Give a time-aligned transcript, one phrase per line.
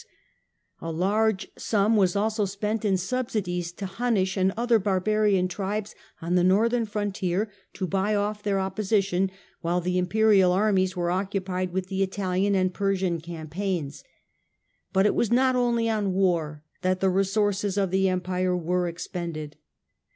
[0.01, 4.71] lust in ifm's A large sum was also spent in subsidies to Hunnish and, buildings
[4.71, 5.93] ^ er barbarian tribes
[6.23, 9.29] on the northern frontier to bu^ off their opposition,
[9.61, 14.03] while the Imperial armies werB occupied with the Italian and Persian campaigns.
[14.91, 19.55] But it was not only on war that the resources of the Empire were expended.